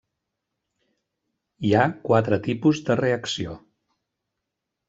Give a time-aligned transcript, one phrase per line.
[1.69, 3.55] Hi ha quatre tipus de reacció.